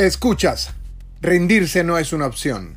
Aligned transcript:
Escuchas, 0.00 0.70
rendirse 1.20 1.84
no 1.84 1.98
es 1.98 2.14
una 2.14 2.24
opción. 2.24 2.74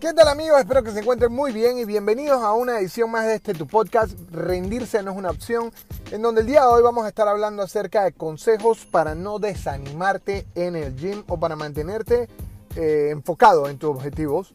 ¿Qué 0.00 0.14
tal 0.14 0.28
amigos? 0.28 0.58
Espero 0.58 0.82
que 0.82 0.92
se 0.92 1.00
encuentren 1.00 1.34
muy 1.34 1.52
bien 1.52 1.76
y 1.76 1.84
bienvenidos 1.84 2.42
a 2.42 2.54
una 2.54 2.78
edición 2.78 3.10
más 3.10 3.26
de 3.26 3.34
este 3.34 3.52
tu 3.52 3.66
podcast, 3.66 4.18
Rendirse 4.32 5.02
no 5.02 5.10
es 5.10 5.18
una 5.18 5.28
opción, 5.28 5.70
en 6.12 6.22
donde 6.22 6.40
el 6.40 6.46
día 6.46 6.62
de 6.62 6.68
hoy 6.68 6.82
vamos 6.82 7.04
a 7.04 7.08
estar 7.08 7.28
hablando 7.28 7.62
acerca 7.62 8.04
de 8.04 8.12
consejos 8.12 8.86
para 8.90 9.14
no 9.14 9.38
desanimarte 9.38 10.46
en 10.54 10.76
el 10.76 10.96
gym 10.96 11.22
o 11.28 11.38
para 11.38 11.56
mantenerte 11.56 12.26
eh, 12.74 13.08
enfocado 13.10 13.68
en 13.68 13.76
tus 13.76 13.90
objetivos. 13.90 14.54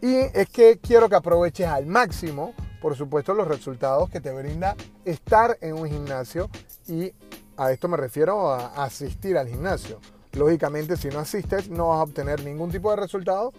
Y 0.00 0.14
es 0.14 0.48
que 0.48 0.78
quiero 0.78 1.08
que 1.08 1.16
aproveches 1.16 1.66
al 1.66 1.86
máximo, 1.86 2.54
por 2.80 2.96
supuesto, 2.96 3.34
los 3.34 3.48
resultados 3.48 4.10
que 4.10 4.20
te 4.20 4.32
brinda 4.32 4.76
estar 5.04 5.56
en 5.60 5.74
un 5.74 5.88
gimnasio 5.88 6.50
y 6.86 7.12
a 7.56 7.72
esto 7.72 7.88
me 7.88 7.96
refiero 7.96 8.52
a 8.52 8.84
asistir 8.84 9.38
al 9.38 9.48
gimnasio. 9.48 9.98
Lógicamente, 10.32 10.96
si 10.96 11.08
no 11.08 11.20
asistes, 11.20 11.70
no 11.70 11.88
vas 11.88 12.00
a 12.00 12.02
obtener 12.02 12.44
ningún 12.44 12.70
tipo 12.70 12.90
de 12.90 12.96
resultado 12.96 13.52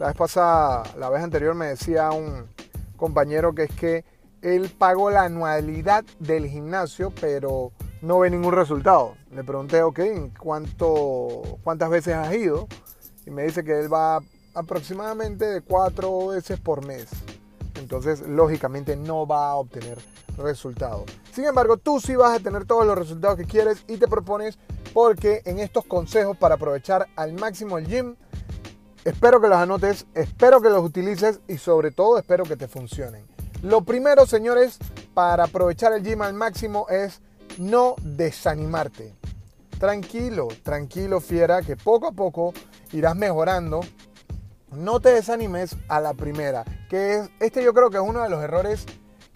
la 0.00 0.06
vez 0.06 0.16
pasada, 0.16 0.82
la 0.98 1.10
vez 1.10 1.22
anterior 1.22 1.54
me 1.54 1.66
decía 1.66 2.10
un 2.10 2.48
compañero 2.96 3.54
que 3.54 3.64
es 3.64 3.72
que 3.72 4.04
él 4.40 4.70
pagó 4.78 5.10
la 5.10 5.24
anualidad 5.24 6.06
del 6.18 6.46
gimnasio, 6.46 7.12
pero 7.20 7.72
no 8.00 8.20
ve 8.20 8.30
ningún 8.30 8.54
resultado. 8.54 9.16
Le 9.30 9.44
pregunté, 9.44 9.82
ok, 9.82 10.00
¿cuánto, 10.38 11.58
¿cuántas 11.62 11.90
veces 11.90 12.14
has 12.14 12.34
ido? 12.34 12.66
Y 13.26 13.30
me 13.30 13.42
dice 13.42 13.62
que 13.62 13.78
él 13.78 13.92
va 13.92 14.20
aproximadamente 14.54 15.46
de 15.46 15.60
cuatro 15.60 16.28
veces 16.28 16.58
por 16.60 16.84
mes. 16.84 17.08
Entonces, 17.76 18.20
lógicamente, 18.20 18.96
no 18.96 19.26
va 19.26 19.50
a 19.50 19.56
obtener 19.56 19.98
resultados. 20.36 21.04
Sin 21.32 21.44
embargo, 21.44 21.76
tú 21.76 22.00
sí 22.00 22.16
vas 22.16 22.38
a 22.38 22.42
tener 22.42 22.64
todos 22.64 22.86
los 22.86 22.96
resultados 22.96 23.36
que 23.36 23.44
quieres 23.44 23.84
y 23.88 23.96
te 23.96 24.08
propones 24.08 24.58
porque 24.92 25.42
en 25.44 25.58
estos 25.58 25.84
consejos 25.84 26.36
para 26.36 26.56
aprovechar 26.56 27.06
al 27.16 27.32
máximo 27.34 27.78
el 27.78 27.86
gym, 27.86 28.16
Espero 29.04 29.40
que 29.40 29.48
los 29.48 29.56
anotes, 29.56 30.06
espero 30.12 30.60
que 30.60 30.68
los 30.68 30.84
utilices 30.84 31.40
y 31.48 31.56
sobre 31.56 31.90
todo 31.90 32.18
espero 32.18 32.44
que 32.44 32.56
te 32.56 32.68
funcionen. 32.68 33.24
Lo 33.62 33.82
primero, 33.82 34.26
señores, 34.26 34.78
para 35.14 35.44
aprovechar 35.44 35.94
el 35.94 36.02
gym 36.02 36.20
al 36.20 36.34
máximo 36.34 36.86
es 36.90 37.22
no 37.56 37.94
desanimarte. 38.02 39.14
Tranquilo, 39.78 40.48
tranquilo, 40.62 41.20
fiera, 41.20 41.62
que 41.62 41.76
poco 41.76 42.08
a 42.08 42.12
poco 42.12 42.52
irás 42.92 43.16
mejorando. 43.16 43.80
No 44.72 45.00
te 45.00 45.12
desanimes 45.12 45.76
a 45.88 46.00
la 46.00 46.14
primera, 46.14 46.64
que 46.88 47.16
es 47.16 47.30
este 47.40 47.64
yo 47.64 47.74
creo 47.74 47.90
que 47.90 47.96
es 47.96 48.02
uno 48.02 48.22
de 48.22 48.30
los 48.30 48.42
errores 48.42 48.86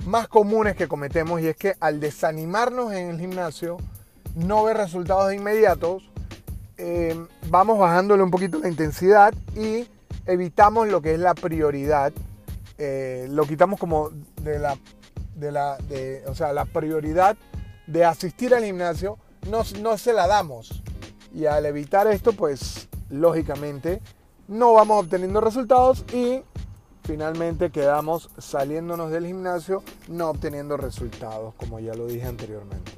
más 0.07 0.29
comunes 0.29 0.77
que 0.77 0.87
cometemos 0.87 1.41
y 1.41 1.49
es 1.49 1.57
que 1.57 1.75
al 1.81 1.99
desanimarnos 1.99 2.93
en 2.93 3.11
el 3.11 3.19
gimnasio, 3.19 3.79
no 4.35 4.65
ver 4.65 4.77
resultados 4.77 5.33
inmediatos, 5.33 6.09
eh, 6.77 7.17
vamos 7.49 7.79
bajándole 7.79 8.23
un 8.23 8.31
poquito 8.31 8.59
la 8.59 8.69
intensidad 8.69 9.35
y 9.57 9.89
evitamos 10.27 10.89
lo 10.89 11.01
que 11.01 11.15
es 11.15 11.21
la 11.21 11.35
prioridad. 11.35 12.13
Eh, 12.79 13.27
lo 13.31 13.45
quitamos 13.45 13.79
como 13.79 14.11
de 14.43 14.59
la, 14.59 14.77
de 15.37 15.53
la, 15.53 15.77
de, 15.89 16.23
o 16.27 16.35
sea, 16.35 16.53
la 16.53 16.65
prioridad 16.65 17.37
de 17.87 18.05
asistir 18.05 18.55
al 18.55 18.65
gimnasio, 18.65 19.19
no, 19.51 19.63
no 19.81 19.99
se 19.99 20.13
la 20.13 20.27
damos. 20.27 20.83
Y 21.33 21.47
al 21.47 21.67
evitar 21.67 22.07
esto, 22.07 22.33
pues 22.33 22.89
lógicamente 23.11 24.01
no 24.49 24.73
vamos 24.73 25.05
obteniendo 25.05 25.41
resultados 25.41 26.05
y 26.13 26.43
finalmente 27.05 27.71
quedamos 27.71 28.31
saliéndonos 28.39 29.11
del 29.11 29.27
gimnasio 29.27 29.83
no 30.09 30.31
obteniendo 30.31 30.77
resultados, 30.77 31.55
como 31.55 31.81
ya 31.81 31.95
lo 31.95 32.07
dije 32.07 32.27
anteriormente. 32.27 32.93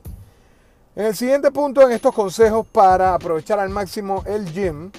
En 0.95 1.05
el 1.05 1.15
siguiente 1.15 1.51
punto, 1.51 1.83
en 1.83 1.93
estos 1.93 2.15
consejos 2.15 2.67
para 2.67 3.15
aprovechar 3.15 3.59
al 3.59 3.69
máximo 3.69 4.23
el 4.27 4.51
gym, 4.51 4.91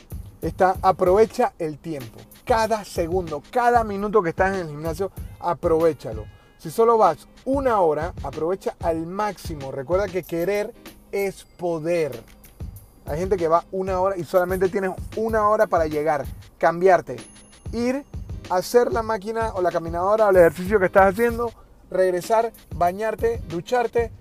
está 0.41 0.75
aprovecha 0.81 1.53
el 1.57 1.79
tiempo. 1.79 2.19
Cada 2.45 2.85
segundo, 2.85 3.41
cada 3.51 3.83
minuto 3.83 4.21
que 4.21 4.29
estás 4.29 4.53
en 4.53 4.61
el 4.61 4.67
gimnasio, 4.67 5.11
aprovechalo. 5.39 6.25
Si 6.59 6.69
solo 6.69 6.97
vas 6.97 7.27
una 7.45 7.81
hora, 7.81 8.13
aprovecha 8.23 8.75
al 8.79 9.05
máximo. 9.05 9.71
Recuerda 9.71 10.07
que 10.07 10.23
querer 10.23 10.73
es 11.11 11.43
poder. 11.43 12.23
Hay 13.07 13.19
gente 13.19 13.37
que 13.37 13.47
va 13.47 13.63
una 13.71 13.99
hora 14.01 14.17
y 14.17 14.25
solamente 14.25 14.67
tienes 14.67 14.91
una 15.15 15.47
hora 15.47 15.67
para 15.67 15.87
llegar, 15.87 16.25
cambiarte, 16.57 17.15
ir, 17.71 18.03
hacer 18.49 18.91
la 18.91 19.01
máquina 19.01 19.53
o 19.53 19.61
la 19.61 19.71
caminadora 19.71 20.27
o 20.27 20.29
el 20.29 20.37
ejercicio 20.37 20.77
que 20.77 20.87
estás 20.87 21.13
haciendo, 21.13 21.51
regresar, 21.89 22.51
bañarte, 22.75 23.41
ducharte, 23.47 24.11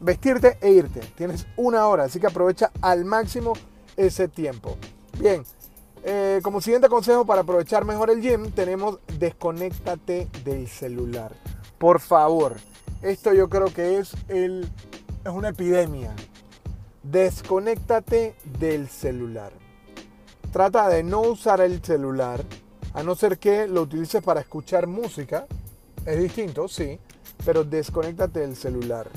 vestirte 0.00 0.56
e 0.60 0.70
irte. 0.70 1.00
Tienes 1.16 1.46
una 1.56 1.88
hora, 1.88 2.04
así 2.04 2.20
que 2.20 2.28
aprovecha 2.28 2.70
al 2.80 3.04
máximo 3.04 3.54
ese 3.96 4.28
tiempo. 4.28 4.76
Bien, 5.18 5.42
eh, 6.04 6.40
como 6.44 6.60
siguiente 6.60 6.88
consejo 6.88 7.26
para 7.26 7.40
aprovechar 7.40 7.84
mejor 7.84 8.10
el 8.10 8.20
gym, 8.20 8.52
tenemos 8.52 9.00
desconéctate 9.18 10.28
del 10.44 10.68
celular. 10.68 11.32
Por 11.78 11.98
favor, 11.98 12.54
esto 13.02 13.34
yo 13.34 13.48
creo 13.48 13.66
que 13.74 13.98
es, 13.98 14.14
el, 14.28 14.70
es 15.24 15.30
una 15.32 15.48
epidemia. 15.48 16.14
Desconéctate 17.10 18.34
del 18.58 18.88
celular. 18.88 19.52
Trata 20.50 20.88
de 20.88 21.04
no 21.04 21.20
usar 21.20 21.60
el 21.60 21.80
celular, 21.80 22.42
a 22.94 23.04
no 23.04 23.14
ser 23.14 23.38
que 23.38 23.68
lo 23.68 23.82
utilices 23.82 24.20
para 24.24 24.40
escuchar 24.40 24.88
música. 24.88 25.46
Es 26.04 26.18
distinto, 26.18 26.66
sí, 26.66 26.98
pero 27.44 27.62
desconéctate 27.62 28.40
del 28.40 28.56
celular. 28.56 29.08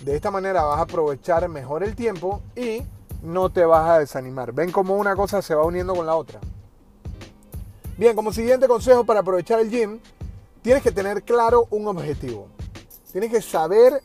De 0.00 0.14
esta 0.14 0.30
manera 0.30 0.64
vas 0.64 0.80
a 0.80 0.82
aprovechar 0.82 1.48
mejor 1.48 1.82
el 1.82 1.96
tiempo 1.96 2.42
y 2.54 2.82
no 3.22 3.48
te 3.48 3.64
vas 3.64 3.88
a 3.88 3.98
desanimar. 4.00 4.52
Ven 4.52 4.70
cómo 4.70 4.96
una 4.96 5.16
cosa 5.16 5.40
se 5.40 5.54
va 5.54 5.64
uniendo 5.64 5.94
con 5.94 6.04
la 6.04 6.14
otra. 6.14 6.40
Bien, 7.96 8.14
como 8.14 8.34
siguiente 8.34 8.68
consejo 8.68 9.04
para 9.04 9.20
aprovechar 9.20 9.60
el 9.60 9.70
gym, 9.70 9.98
tienes 10.60 10.82
que 10.82 10.92
tener 10.92 11.22
claro 11.22 11.68
un 11.70 11.88
objetivo. 11.88 12.48
Tienes 13.10 13.30
que 13.30 13.40
saber, 13.40 14.02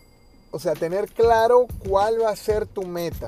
o 0.55 0.59
sea, 0.59 0.73
tener 0.73 1.09
claro 1.09 1.67
cuál 1.85 2.21
va 2.21 2.29
a 2.29 2.35
ser 2.37 2.65
tu 2.65 2.83
meta. 2.83 3.25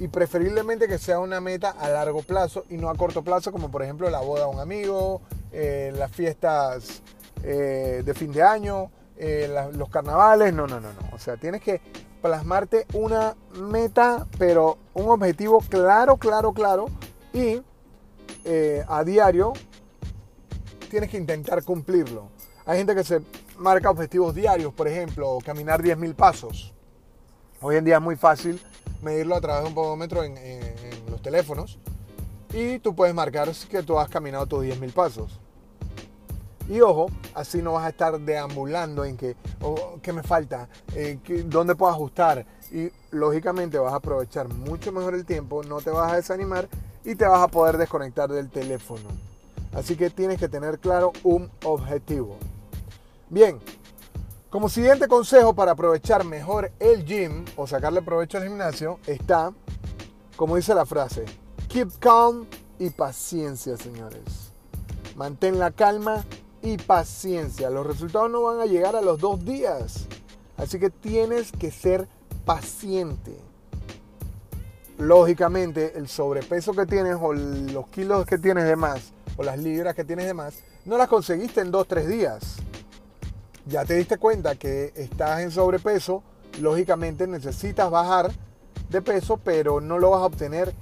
Y 0.00 0.08
preferiblemente 0.08 0.88
que 0.88 0.98
sea 0.98 1.20
una 1.20 1.40
meta 1.40 1.70
a 1.70 1.88
largo 1.88 2.22
plazo 2.22 2.64
y 2.68 2.76
no 2.78 2.90
a 2.90 2.96
corto 2.96 3.22
plazo, 3.22 3.52
como 3.52 3.70
por 3.70 3.84
ejemplo 3.84 4.10
la 4.10 4.18
boda 4.18 4.46
de 4.46 4.50
un 4.50 4.58
amigo, 4.58 5.20
eh, 5.52 5.92
las 5.96 6.10
fiestas 6.10 7.00
eh, 7.44 8.02
de 8.04 8.12
fin 8.12 8.32
de 8.32 8.42
año, 8.42 8.90
eh, 9.16 9.48
los 9.74 9.88
carnavales, 9.88 10.52
no, 10.52 10.66
no, 10.66 10.80
no, 10.80 10.92
no. 10.92 10.98
O 11.12 11.18
sea, 11.20 11.36
tienes 11.36 11.62
que 11.62 11.80
plasmarte 12.20 12.86
una 12.92 13.36
meta, 13.60 14.26
pero 14.36 14.78
un 14.94 15.10
objetivo 15.10 15.60
claro, 15.60 16.16
claro, 16.16 16.52
claro. 16.52 16.86
Y 17.32 17.62
a 18.88 19.04
diario 19.04 19.52
tienes 20.90 21.08
que 21.08 21.18
intentar 21.18 21.62
cumplirlo. 21.62 22.30
Hay 22.66 22.78
gente 22.78 22.96
que 22.96 23.04
se 23.04 23.20
marca 23.58 23.90
objetivos 23.90 24.34
diarios, 24.34 24.72
por 24.72 24.88
ejemplo, 24.88 25.38
caminar 25.44 25.82
10.000 25.82 26.14
pasos. 26.14 26.72
Hoy 27.60 27.76
en 27.76 27.84
día 27.84 27.96
es 27.96 28.02
muy 28.02 28.16
fácil 28.16 28.60
medirlo 29.02 29.34
a 29.34 29.40
través 29.40 29.62
de 29.62 29.68
un 29.68 29.74
podómetro 29.74 30.22
en, 30.22 30.34
los 31.10 31.20
teléfonos. 31.20 31.78
Y 32.52 32.78
tú 32.78 32.94
puedes 32.94 33.14
marcar 33.14 33.50
que 33.68 33.82
tú 33.82 33.98
has 33.98 34.08
caminado 34.08 34.46
tus 34.46 34.64
10.000 34.64 34.92
pasos. 34.92 35.40
Y 36.68 36.80
ojo, 36.80 37.06
así 37.34 37.62
no 37.62 37.72
vas 37.72 37.86
a 37.86 37.88
estar 37.88 38.18
deambulando 38.20 39.04
en 39.04 39.16
que, 39.16 39.36
oh, 39.62 39.98
¿qué 40.02 40.12
me 40.12 40.22
falta? 40.22 40.68
Eh, 40.94 41.18
¿Dónde 41.46 41.74
puedo 41.74 41.90
ajustar? 41.90 42.44
Y 42.70 42.90
lógicamente 43.10 43.78
vas 43.78 43.92
a 43.92 43.96
aprovechar 43.96 44.48
mucho 44.48 44.92
mejor 44.92 45.14
el 45.14 45.24
tiempo, 45.24 45.62
no 45.64 45.80
te 45.80 45.90
vas 45.90 46.12
a 46.12 46.16
desanimar 46.16 46.68
y 47.04 47.14
te 47.14 47.26
vas 47.26 47.40
a 47.40 47.48
poder 47.48 47.78
desconectar 47.78 48.30
del 48.30 48.50
teléfono. 48.50 49.08
Así 49.72 49.96
que 49.96 50.10
tienes 50.10 50.38
que 50.38 50.48
tener 50.48 50.78
claro 50.78 51.12
un 51.22 51.50
objetivo. 51.64 52.36
Bien, 53.30 53.60
como 54.48 54.70
siguiente 54.70 55.06
consejo 55.06 55.54
para 55.54 55.72
aprovechar 55.72 56.24
mejor 56.24 56.72
el 56.80 57.04
gym 57.04 57.44
o 57.56 57.66
sacarle 57.66 58.00
provecho 58.00 58.38
al 58.38 58.44
gimnasio 58.44 58.98
está, 59.06 59.52
como 60.34 60.56
dice 60.56 60.74
la 60.74 60.86
frase, 60.86 61.26
keep 61.68 61.90
calm 61.98 62.46
y 62.78 62.88
paciencia, 62.88 63.76
señores. 63.76 64.52
Mantén 65.14 65.58
la 65.58 65.72
calma 65.72 66.24
y 66.62 66.78
paciencia. 66.78 67.68
Los 67.68 67.86
resultados 67.86 68.30
no 68.30 68.42
van 68.42 68.60
a 68.60 68.66
llegar 68.66 68.96
a 68.96 69.02
los 69.02 69.20
dos 69.20 69.44
días. 69.44 70.06
Así 70.56 70.78
que 70.78 70.88
tienes 70.88 71.52
que 71.52 71.70
ser 71.70 72.08
paciente. 72.46 73.36
Lógicamente, 74.96 75.98
el 75.98 76.08
sobrepeso 76.08 76.72
que 76.72 76.86
tienes 76.86 77.16
o 77.20 77.34
los 77.34 77.88
kilos 77.88 78.24
que 78.24 78.38
tienes 78.38 78.64
de 78.64 78.76
más 78.76 79.12
o 79.36 79.42
las 79.42 79.58
libras 79.58 79.94
que 79.94 80.04
tienes 80.04 80.26
de 80.26 80.34
más, 80.34 80.62
no 80.84 80.96
las 80.96 81.08
conseguiste 81.08 81.60
en 81.60 81.70
dos, 81.70 81.86
tres 81.86 82.08
días. 82.08 82.56
Ya 83.68 83.84
te 83.84 83.94
diste 83.94 84.16
cuenta 84.16 84.54
que 84.54 84.94
estás 84.96 85.40
en 85.40 85.50
sobrepeso, 85.50 86.22
lógicamente 86.58 87.26
necesitas 87.26 87.90
bajar 87.90 88.30
de 88.88 89.02
peso, 89.02 89.36
pero 89.36 89.82
no 89.82 89.98
lo 89.98 90.10
vas 90.10 90.22
a 90.22 90.24
obtener 90.24 90.74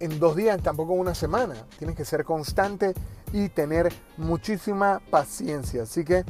en 0.00 0.20
dos 0.20 0.36
días, 0.36 0.62
tampoco 0.62 0.92
en 0.92 1.00
una 1.00 1.14
semana. 1.14 1.54
Tienes 1.78 1.96
que 1.96 2.04
ser 2.04 2.26
constante 2.26 2.92
y 3.32 3.48
tener 3.48 3.90
muchísima 4.18 5.00
paciencia. 5.10 5.84
Así 5.84 6.04
que 6.04 6.26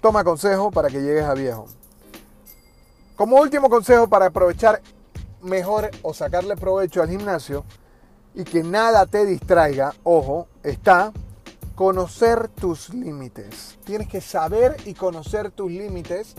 toma 0.00 0.24
consejo 0.24 0.72
para 0.72 0.88
que 0.88 1.02
llegues 1.02 1.24
a 1.24 1.34
viejo. 1.34 1.66
Como 3.14 3.40
último 3.40 3.70
consejo 3.70 4.08
para 4.08 4.26
aprovechar 4.26 4.82
mejor 5.40 5.88
o 6.02 6.14
sacarle 6.14 6.56
provecho 6.56 7.00
al 7.00 7.10
gimnasio 7.10 7.64
y 8.34 8.42
que 8.42 8.64
nada 8.64 9.06
te 9.06 9.24
distraiga, 9.24 9.94
ojo, 10.02 10.48
está 10.64 11.12
conocer 11.78 12.48
tus 12.48 12.92
límites. 12.92 13.78
Tienes 13.84 14.08
que 14.08 14.20
saber 14.20 14.76
y 14.84 14.94
conocer 14.94 15.52
tus 15.52 15.70
límites 15.70 16.34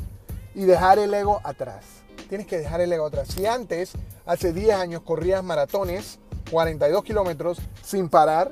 y 0.54 0.66
dejar 0.66 1.00
el 1.00 1.14
ego 1.14 1.40
atrás. 1.46 1.86
Tienes 2.28 2.46
que 2.46 2.58
dejar 2.58 2.82
el 2.82 2.92
ego 2.92 3.06
atrás. 3.06 3.30
Si 3.30 3.46
antes, 3.46 3.94
hace 4.26 4.52
10 4.52 4.76
años, 4.76 5.02
corrías 5.02 5.42
maratones, 5.42 6.20
42 6.52 7.06
kilómetros 7.06 7.60
sin 7.82 8.10
parar, 8.10 8.52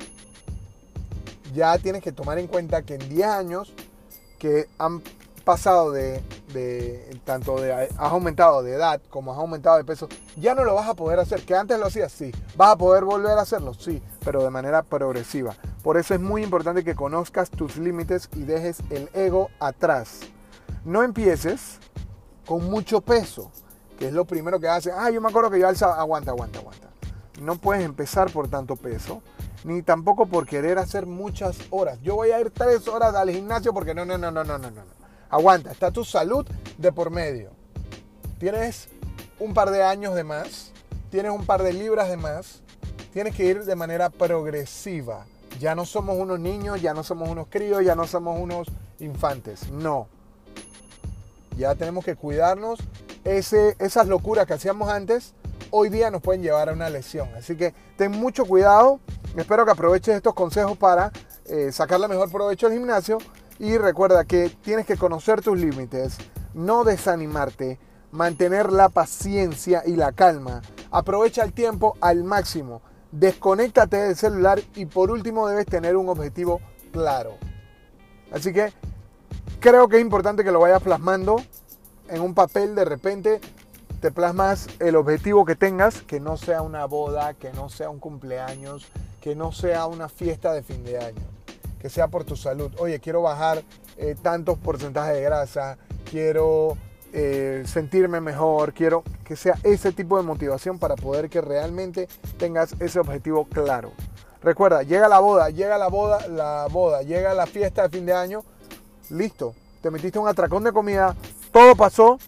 ya 1.54 1.78
tienes 1.78 2.02
que 2.02 2.14
tomar 2.14 2.40
en 2.40 2.48
cuenta 2.48 2.82
que 2.84 2.96
en 2.96 3.10
10 3.10 3.28
años 3.28 3.74
que 4.40 4.70
han 4.78 5.02
pasado 5.48 5.94
de, 5.94 6.22
tanto 7.24 7.62
de, 7.62 7.72
has 7.72 7.90
aumentado 7.98 8.62
de 8.64 8.74
edad 8.74 9.02
como 9.10 9.32
has 9.32 9.38
aumentado 9.38 9.78
de 9.78 9.86
peso, 9.86 10.10
ya 10.36 10.54
no 10.54 10.66
lo 10.66 10.76
vas 10.76 10.90
a 10.90 10.94
poder 10.94 11.20
hacer. 11.22 11.46
Que 11.46 11.56
antes 11.56 11.80
lo 11.80 11.86
hacías, 11.86 12.12
sí. 12.12 12.34
¿Vas 12.58 12.74
a 12.74 12.76
poder 12.76 13.06
volver 13.06 13.38
a 13.38 13.44
hacerlo? 13.44 13.74
Sí, 13.74 14.04
pero 14.26 14.44
de 14.44 14.50
manera 14.50 14.84
progresiva. 14.84 15.56
Por 15.84 15.96
eso 15.96 16.14
es 16.14 16.20
muy 16.20 16.44
importante 16.44 16.84
que 16.84 16.96
conozcas 16.96 17.50
tus 17.50 17.78
límites 17.78 18.30
y 18.36 18.44
dejes 18.44 18.80
el 18.90 19.10
ego 19.14 19.50
atrás. 19.62 20.20
No 20.84 21.02
empieces 21.02 21.80
con 22.46 22.70
mucho 22.70 23.00
peso, 23.00 23.50
que 23.98 24.10
es 24.10 24.14
lo 24.14 24.26
primero 24.26 24.60
que 24.60 24.68
hace. 24.68 24.92
Ah, 24.92 25.10
yo 25.12 25.22
me 25.22 25.30
acuerdo 25.30 25.50
que 25.50 25.62
yo 25.62 25.70
alza, 25.70 25.98
aguanta, 25.98 26.32
aguanta, 26.32 26.60
aguanta. 26.60 26.90
No 27.40 27.56
puedes 27.56 27.86
empezar 27.86 28.30
por 28.32 28.50
tanto 28.50 28.76
peso 28.76 29.22
ni 29.64 29.82
tampoco 29.82 30.26
por 30.26 30.46
querer 30.46 30.78
hacer 30.78 31.06
muchas 31.06 31.58
horas. 31.70 32.00
Yo 32.02 32.16
voy 32.16 32.32
a 32.32 32.40
ir 32.42 32.52
tres 32.52 32.86
horas 32.90 33.16
al 33.16 33.30
gimnasio 33.30 33.74
porque 33.74 33.94
no, 33.94 34.04
no, 34.04 34.18
no, 34.18 34.30
no, 34.30 34.44
no, 34.44 34.58
no, 34.58 34.72
no. 34.72 34.97
Aguanta, 35.30 35.72
está 35.72 35.92
tu 35.92 36.04
salud 36.04 36.46
de 36.78 36.92
por 36.92 37.10
medio. 37.10 37.52
Tienes 38.40 38.88
un 39.40 39.54
par 39.54 39.72
de 39.72 39.84
años 39.84 40.16
de 40.16 40.24
más, 40.24 40.72
tienes 41.10 41.32
un 41.32 41.46
par 41.46 41.64
de 41.64 41.74
libras 41.74 42.10
de 42.10 42.18
más, 42.18 42.62
tienes 43.14 43.36
que 43.36 43.46
ir 43.46 43.64
de 43.64 43.76
manera 43.76 44.10
progresiva. 44.10 45.26
Ya 45.60 45.76
no 45.76 45.86
somos 45.86 46.18
unos 46.18 46.40
niños, 46.40 46.82
ya 46.82 46.94
no 46.94 47.04
somos 47.04 47.30
unos 47.30 47.48
críos, 47.50 47.84
ya 47.84 47.96
no 47.96 48.06
somos 48.06 48.40
unos 48.40 48.68
infantes. 49.00 49.70
No. 49.72 50.08
Ya 51.58 51.74
tenemos 51.76 52.06
que 52.06 52.16
cuidarnos. 52.16 52.80
Esas 53.24 54.08
locuras 54.08 54.46
que 54.46 54.54
hacíamos 54.54 54.90
antes, 54.90 55.34
hoy 55.72 55.90
día 55.90 56.12
nos 56.12 56.22
pueden 56.22 56.44
llevar 56.44 56.70
a 56.70 56.74
una 56.74 56.90
lesión. 56.90 57.30
Así 57.36 57.58
que 57.58 57.74
ten 57.98 58.12
mucho 58.12 58.46
cuidado 58.46 59.00
Espero 59.36 59.66
que 59.66 59.72
aproveches 59.72 60.16
estos 60.16 60.34
consejos 60.34 60.76
para 60.78 61.12
eh, 61.46 61.72
sacarle 61.72 62.08
mejor 62.08 62.32
provecho 62.32 62.66
al 62.66 62.74
gimnasio 62.74 63.20
y 63.60 63.78
recuerda 63.78 64.26
que 64.26 64.50
tienes 64.50 64.86
que 64.86 64.98
conocer 64.98 65.42
tus 65.42 65.58
límites, 65.58 66.18
no 66.54 66.84
desanimarte, 66.84 67.80
mantener 68.12 68.72
la 68.72 68.90
paciencia 68.90 69.84
y 69.86 69.96
la 69.96 70.12
calma. 70.12 70.62
Aprovecha 70.92 71.44
el 71.44 71.54
tiempo 71.54 71.98
al 72.02 72.24
máximo. 72.24 72.82
Desconéctate 73.12 73.98
del 73.98 74.16
celular 74.16 74.60
y 74.76 74.86
por 74.86 75.12
último 75.12 75.48
debes 75.48 75.66
tener 75.66 75.96
un 75.96 76.10
objetivo 76.10 76.62
claro. 76.92 77.38
Así 78.32 78.54
que 78.54 78.74
creo 79.60 79.88
que 79.88 79.98
es 79.98 80.02
importante 80.02 80.44
que 80.44 80.52
lo 80.52 80.60
vayas 80.60 80.82
plasmando 80.82 81.38
en 82.10 82.22
un 82.22 82.34
papel 82.34 82.76
de 82.76 82.86
repente 82.86 83.42
te 84.02 84.12
plasmas 84.12 84.68
el 84.80 84.96
objetivo 84.96 85.44
que 85.44 85.56
tengas, 85.56 86.02
que 86.04 86.20
no 86.20 86.38
sea 86.38 86.62
una 86.62 86.86
boda, 86.86 87.34
que 87.34 87.52
no 87.54 87.70
sea 87.70 87.90
un 87.90 88.00
cumpleaños, 88.00 88.88
que 89.22 89.36
no 89.36 89.52
sea 89.52 89.88
una 89.88 90.08
fiesta 90.08 90.54
de 90.54 90.62
fin 90.62 90.84
de 90.84 91.00
año, 91.00 91.24
que 91.88 91.94
sea 91.94 92.10
por 92.10 92.26
tu 92.26 92.36
salud. 92.36 92.70
Oye, 92.80 93.00
quiero 93.00 93.22
bajar 93.22 93.64
eh, 93.96 94.14
tantos 94.22 94.58
porcentajes 94.58 95.16
de 95.16 95.22
grasa, 95.22 95.78
quiero 96.12 96.76
eh, 97.14 97.64
sentirme 97.66 98.20
mejor, 98.20 98.74
quiero 98.74 99.06
que 99.24 99.38
sea 99.38 99.56
ese 99.64 99.94
tipo 99.94 100.18
de 100.18 100.24
motivación 100.24 100.80
para 100.80 100.98
poder 100.98 101.30
que 101.30 101.40
realmente 101.40 102.10
tengas 102.38 102.76
ese 102.82 103.00
objetivo 103.00 103.46
claro. 103.46 103.94
Recuerda, 104.44 104.84
llega 104.84 105.08
la 105.08 105.20
boda, 105.20 105.50
llega 105.50 105.78
la 105.78 105.88
boda, 105.88 106.28
la 106.28 106.68
boda, 106.70 107.04
llega 107.04 107.34
la 107.34 107.46
fiesta 107.46 107.84
de 107.84 107.90
fin 107.90 108.06
de 108.06 108.14
año, 108.14 108.44
listo, 109.10 109.56
te 109.82 109.90
metiste 109.90 110.20
un 110.20 110.28
atracón 110.28 110.66
de 110.66 110.74
comida, 110.74 111.16
todo 111.54 111.74
pasó 111.74 112.20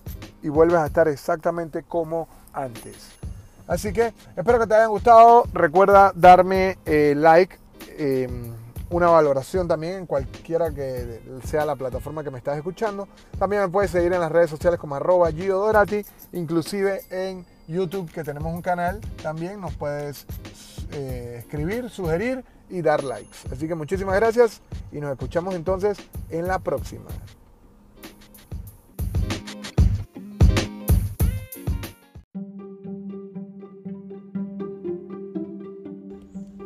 y 0.41 0.47
vuelves 0.47 0.77
a 0.77 0.85
estar 0.85 1.09
exactamente 1.09 1.83
como 1.83 2.29
antes. 2.53 2.95
Así 3.67 3.91
que 3.91 4.13
espero 4.37 4.57
que 4.57 4.67
te 4.67 4.75
hayan 4.75 4.89
gustado. 4.89 5.43
Recuerda 5.51 6.13
darme 6.15 6.77
eh, 6.85 7.13
like, 7.17 7.59
em, 7.97 8.53
una 8.89 9.07
valoración 9.07 9.67
también 9.67 9.99
en 9.99 10.05
cualquiera 10.05 10.71
que 10.71 11.21
sea 11.45 11.65
la 11.65 11.75
plataforma 11.75 12.23
que 12.23 12.31
me 12.31 12.37
estás 12.37 12.57
escuchando. 12.57 13.07
También 13.37 13.63
me 13.63 13.69
puedes 13.69 13.91
seguir 13.91 14.13
en 14.13 14.19
las 14.19 14.31
redes 14.31 14.49
sociales 14.49 14.79
como 14.79 14.95
arroba 14.95 15.31
Gio 15.31 15.57
Dorati, 15.57 16.03
inclusive 16.33 17.01
en 17.09 17.45
YouTube 17.67 18.11
que 18.11 18.23
tenemos 18.23 18.53
un 18.53 18.61
canal. 18.61 18.99
También 19.21 19.61
nos 19.61 19.75
puedes 19.75 20.25
eh, 20.93 21.37
escribir, 21.39 21.89
sugerir 21.89 22.43
y 22.69 22.81
dar 22.81 23.03
likes. 23.03 23.37
Así 23.51 23.67
que 23.67 23.75
muchísimas 23.75 24.15
gracias 24.15 24.61
y 24.91 24.99
nos 24.99 25.11
escuchamos 25.11 25.55
entonces 25.55 25.97
en 26.29 26.47
la 26.47 26.59
próxima. 26.59 27.05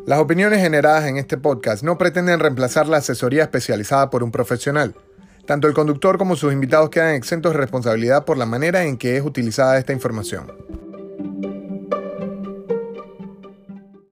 Las 0.05 0.19
opiniones 0.19 0.59
generadas 0.59 1.05
en 1.05 1.15
este 1.15 1.37
podcast 1.37 1.81
no 1.81 1.97
pretenden 1.97 2.41
reemplazar 2.41 2.89
la 2.89 2.97
asesoría 2.97 3.43
especializada 3.43 4.09
por 4.09 4.21
un 4.21 4.31
profesional. 4.31 4.95
Tanto 5.45 5.69
el 5.69 5.73
conductor 5.73 6.17
como 6.17 6.35
sus 6.35 6.51
invitados 6.51 6.89
quedan 6.89 7.15
exentos 7.15 7.53
de 7.53 7.59
responsabilidad 7.59 8.25
por 8.25 8.37
la 8.37 8.45
manera 8.45 8.83
en 8.83 8.97
que 8.97 9.15
es 9.15 9.23
utilizada 9.23 9.77
esta 9.77 9.93
información. 9.93 10.51